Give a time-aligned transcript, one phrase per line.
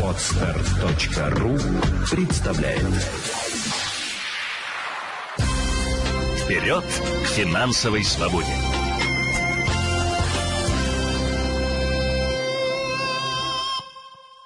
[0.00, 1.58] Отстар.ру
[2.08, 2.84] представляет
[6.38, 8.46] Вперед к финансовой свободе!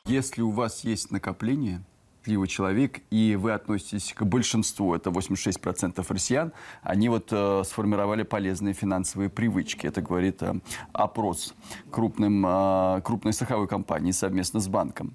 [0.06, 1.84] Если у вас есть накопление,
[2.28, 6.52] счастливый человек, и вы относитесь к большинству, это 86% россиян,
[6.82, 9.86] они вот э, сформировали полезные финансовые привычки.
[9.86, 10.60] Это говорит э,
[10.92, 11.54] опрос
[11.90, 15.14] крупным, э, крупной страховой компании совместно с банком.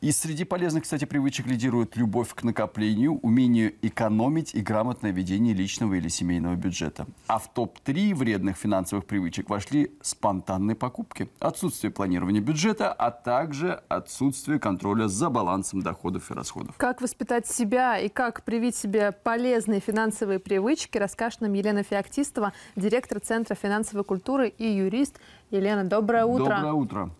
[0.00, 5.94] И среди полезных, кстати, привычек лидирует любовь к накоплению, умение экономить и грамотное ведение личного
[5.94, 7.06] или семейного бюджета.
[7.26, 14.60] А в топ-3 вредных финансовых привычек вошли спонтанные покупки, отсутствие планирования бюджета, а также отсутствие
[14.60, 16.76] контроля за балансом доходов и расходов расходов.
[16.76, 23.20] Как воспитать себя и как привить себе полезные финансовые привычки, расскажет нам Елена Феоктистова, директор
[23.20, 25.18] Центра финансовой культуры и юрист.
[25.50, 26.56] Елена, доброе утро.
[26.56, 27.10] Доброе утро.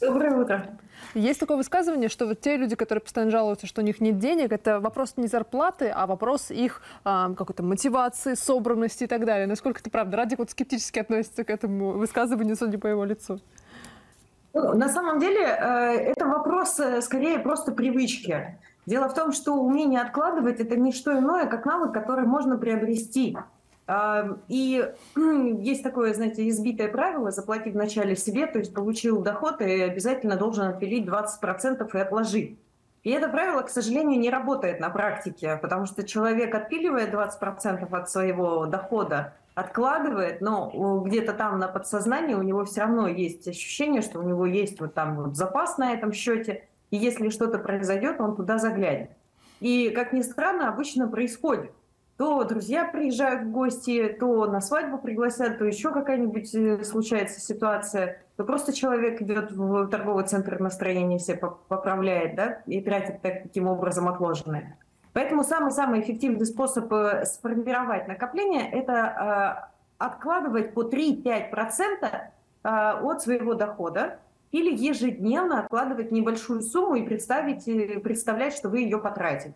[0.00, 0.78] Доброе утро.
[1.14, 4.52] Есть такое высказывание, что вот те люди, которые постоянно жалуются, что у них нет денег,
[4.52, 9.46] это вопрос не зарплаты, а вопрос их э, какой-то мотивации, собранности и так далее.
[9.46, 10.18] Насколько это правда?
[10.18, 13.40] Радик вот скептически относится к этому высказыванию, судя по его лицу.
[14.56, 18.58] Ну, на самом деле э, это вопрос э, скорее просто привычки.
[18.86, 23.36] Дело в том, что умение откладывать это не что иное, как навык, который можно приобрести.
[23.86, 29.82] А, и есть такое, знаете, избитое правило, заплати вначале себе, то есть получил доход и
[29.82, 32.58] обязательно должен отпилить 20% и отложить.
[33.02, 38.10] И это правило, к сожалению, не работает на практике, потому что человек отпиливает 20% от
[38.10, 44.20] своего дохода, откладывает, но где-то там на подсознании у него все равно есть ощущение, что
[44.20, 48.36] у него есть вот там вот запас на этом счете, и если что-то произойдет, он
[48.36, 49.10] туда заглянет.
[49.60, 51.72] И, как ни странно, обычно происходит.
[52.18, 58.22] То друзья приезжают в гости, то на свадьбу пригласят, то еще какая-нибудь э, случается ситуация,
[58.36, 64.06] то просто человек идет в торговый центр настроения себе поправляет, да, и тратит таким образом
[64.08, 64.76] отложенное.
[65.16, 71.54] Поэтому самый-самый эффективный способ э, сформировать накопление– это э, откладывать по 3-5%
[72.02, 74.18] э, от своего дохода
[74.52, 77.64] или ежедневно откладывать небольшую сумму и представить,
[78.02, 79.54] представлять, что вы ее потратили.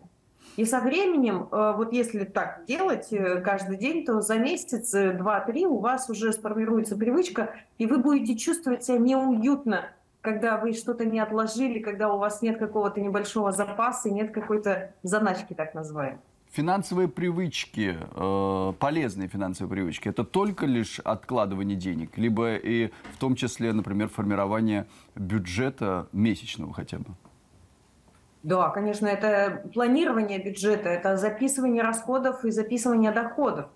[0.55, 3.09] И со временем, вот если так делать
[3.43, 8.83] каждый день, то за месяц, два-три у вас уже сформируется привычка, и вы будете чувствовать
[8.83, 9.85] себя неуютно
[10.21, 15.53] когда вы что-то не отложили, когда у вас нет какого-то небольшого запаса, нет какой-то заначки,
[15.53, 16.19] так называемой.
[16.51, 23.35] Финансовые привычки, э, полезные финансовые привычки, это только лишь откладывание денег, либо и в том
[23.35, 27.05] числе, например, формирование бюджета месячного хотя бы?
[28.43, 33.67] Да, конечно, это планирование бюджета, это записывание расходов и записывание доходов.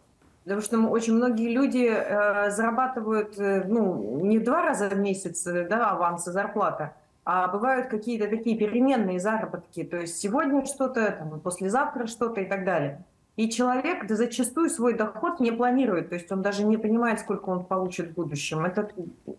[0.46, 5.68] Потому что очень многие люди э, зарабатывают э, ну, не два раза в месяц э,
[5.68, 6.94] да, аванса зарплата,
[7.26, 9.84] а бывают какие-то такие переменные заработки.
[9.84, 13.04] То есть сегодня что-то, послезавтра что-то и так далее.
[13.38, 17.50] И человек да, зачастую свой доход не планирует, то есть он даже не понимает, сколько
[17.50, 18.66] он получит в будущем.
[18.66, 18.90] Это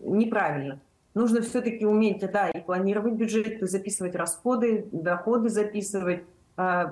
[0.01, 0.81] неправильно.
[1.13, 6.23] Нужно все-таки уметь да, и планировать бюджет, и записывать расходы, доходы записывать,
[6.57, 6.85] э,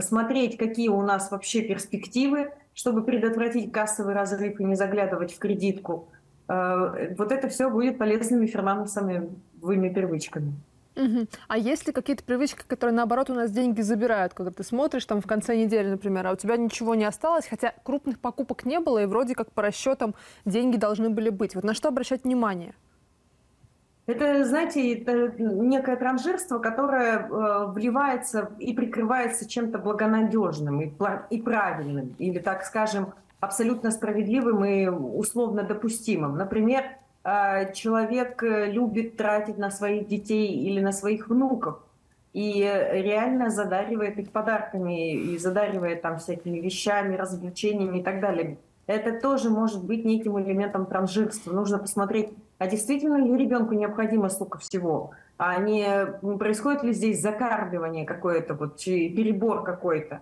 [0.00, 6.08] смотреть, какие у нас вообще перспективы, чтобы предотвратить кассовый разрыв и не заглядывать в кредитку.
[6.48, 10.54] Э, вот это все будет полезными финансовыми привычками.
[11.46, 14.32] А есть ли какие-то привычки, которые, наоборот, у нас деньги забирают?
[14.32, 17.74] Когда ты смотришь там в конце недели, например, а у тебя ничего не осталось, хотя
[17.84, 20.14] крупных покупок не было, и вроде как по расчетам
[20.46, 21.54] деньги должны были быть.
[21.54, 22.74] Вот на что обращать внимание?
[24.10, 30.92] Это, знаете, это некое транжирство, которое э, вливается и прикрывается чем-то благонадежным и,
[31.30, 36.36] и правильным, или, так скажем, абсолютно справедливым и условно допустимым.
[36.36, 36.86] Например,
[37.22, 41.78] э, человек э, любит тратить на своих детей или на своих внуков,
[42.32, 48.58] и реально задаривает их подарками, и задаривает там всякими вещами, развлечениями и так далее.
[48.88, 51.52] Это тоже может быть неким элементом транжирства.
[51.52, 56.06] Нужно посмотреть а действительно ли ребенку необходимо столько всего, а не
[56.36, 60.20] происходит ли здесь закармливание какое-то, вот, перебор какой-то.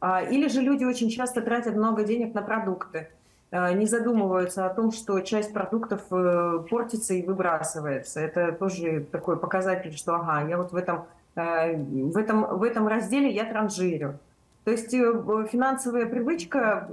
[0.00, 3.10] А, или же люди очень часто тратят много денег на продукты,
[3.50, 8.18] а, не задумываются о том, что часть продуктов э, портится и выбрасывается.
[8.18, 11.04] Это тоже такой показатель, что ага, я вот в этом,
[11.36, 14.18] э, в этом, в этом разделе я транжирю.
[14.64, 16.88] То есть э, финансовая привычка,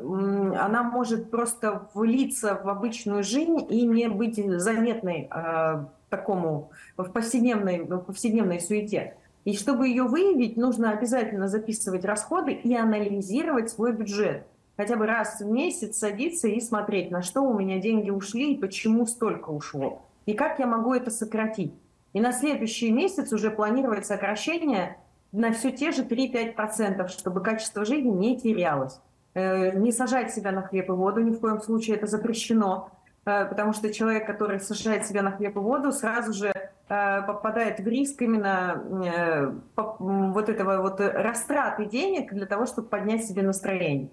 [0.59, 7.83] она может просто влиться в обычную жизнь и не быть заметной э, такому в повседневной,
[7.83, 9.15] в повседневной суете.
[9.45, 14.45] И чтобы ее выявить, нужно обязательно записывать расходы и анализировать свой бюджет.
[14.77, 18.57] Хотя бы раз в месяц садиться и смотреть, на что у меня деньги ушли и
[18.57, 20.01] почему столько ушло.
[20.25, 21.74] И как я могу это сократить.
[22.13, 24.97] И на следующий месяц уже планировать сокращение
[25.31, 29.00] на все те же 3-5%, чтобы качество жизни не терялось.
[29.33, 32.89] Э, не сажать себя на хлеб и воду ни в коем случае, это запрещено,
[33.25, 37.80] э, потому что человек, который сажает себя на хлеб и воду, сразу же э, попадает
[37.80, 44.10] в риск именно вот этого вот растраты денег для того, чтобы поднять себе настроение.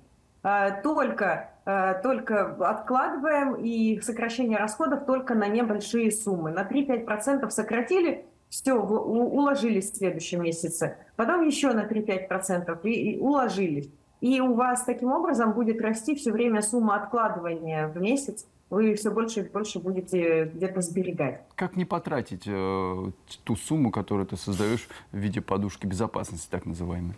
[0.85, 1.50] Только,
[2.03, 6.53] только откладываем и сокращение расходов только на небольшие суммы.
[6.53, 10.97] На 3-5% сократили, все, уложились в следующем месяце.
[11.17, 13.91] Потом еще на 3-5% и, и уложились.
[14.21, 18.47] И у вас таким образом будет расти все время сумма откладывания в месяц.
[18.71, 21.41] Вы все больше и больше будете где-то сберегать.
[21.55, 23.11] Как не потратить э,
[23.45, 27.15] ту сумму, которую ты создаешь в виде подушки безопасности, так называемой?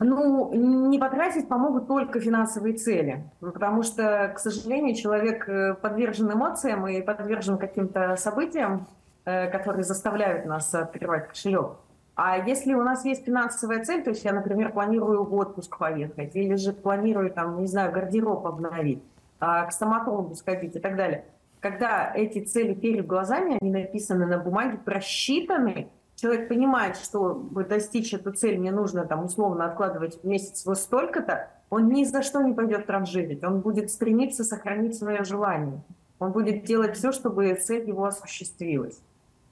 [0.00, 6.86] Ну, не потратить помогут только финансовые цели, потому что, к сожалению, человек э, подвержен эмоциям
[6.88, 8.88] и подвержен каким-то событиям,
[9.24, 11.78] которые заставляют нас открывать кошелек.
[12.16, 16.36] А если у нас есть финансовая цель, то есть я, например, планирую в отпуск поехать,
[16.36, 19.02] или же планирую, там, не знаю, гардероб обновить,
[19.40, 21.24] а, к стоматологу сходить и так далее.
[21.60, 27.34] Когда эти цели перед глазами, они написаны на бумаге, просчитаны, человек понимает, что
[27.68, 32.22] достичь эту цель мне нужно там условно откладывать в месяц вот столько-то, он ни за
[32.22, 35.82] что не пойдет транжирить, он будет стремиться сохранить свое желание.
[36.20, 39.00] Он будет делать все, чтобы цель его осуществилась.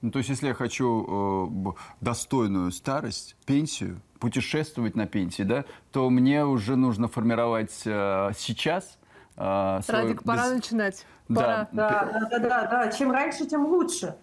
[0.03, 1.71] Ну, то есть, если я хочу э,
[2.01, 5.63] достойную старость, пенсию, путешествовать на пенсии, да,
[5.93, 8.99] то мне уже нужно формировать э, сейчас
[9.37, 10.01] э, свой...
[10.01, 10.55] Радик, пора без...
[10.55, 11.05] начинать.
[11.29, 11.69] Пора.
[11.71, 12.91] Да, да, да, да, да.
[12.91, 14.17] Чем раньше, тем лучше.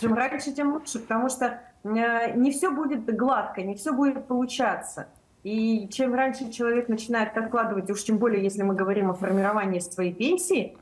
[0.00, 5.06] Чем раньше, тем лучше, потому что э, не все будет гладко, не все будет получаться.
[5.44, 10.12] И чем раньше человек начинает откладывать, уж тем более, если мы говорим о формировании своей
[10.12, 10.76] пенсии,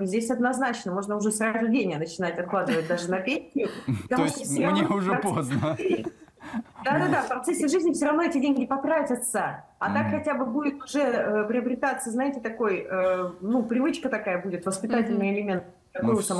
[0.00, 3.68] здесь однозначно можно уже с рождения начинать откладывать даже на пенсию.
[4.08, 5.76] То есть мне уже поздно.
[6.84, 9.64] Да-да-да, в процессе жизни все равно эти деньги потратятся.
[9.78, 14.66] А так хотя бы будет уже э, приобретаться, знаете, такой, э, ну, привычка такая будет,
[14.66, 15.64] воспитательный элемент.
[16.00, 16.34] Ну все.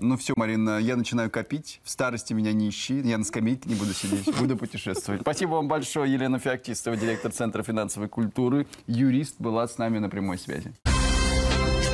[0.00, 1.80] ну все, Марина, я начинаю копить.
[1.84, 2.98] В старости меня не ищи.
[3.00, 5.20] Я на скамейке не буду сидеть, буду путешествовать.
[5.20, 6.10] Спасибо вам большое.
[6.10, 10.72] Елена Феоктистова, директор Центра финансовой культуры, юрист, была с нами на прямой связи.